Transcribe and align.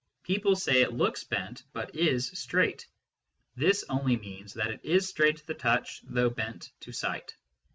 People 0.23 0.55
say 0.55 0.81
it 0.81 0.93
looks 0.93 1.23
bent 1.25 1.61
but 1.73 1.93
is 1.95 2.25
straight: 2.31 2.87
this 3.55 3.85
only 3.87 4.17
means 4.17 4.51
that 4.55 4.71
it 4.71 4.79
is 4.83 5.07
straight 5.07 5.37
to 5.37 5.45
the 5.45 5.53
touch, 5.53 6.01
though 6.05 6.31
bent 6.31 6.71
to 6.79 6.91
sight. 6.91 7.37